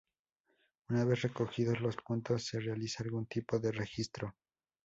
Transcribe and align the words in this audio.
Una 0.89 1.05
vez 1.05 1.21
recogidos 1.21 1.79
los 1.79 1.95
puntos 1.97 2.43
se 2.47 2.59
realiza 2.59 3.03
algún 3.03 3.27
tipo 3.27 3.59
de 3.59 3.71
registro. 3.71 4.35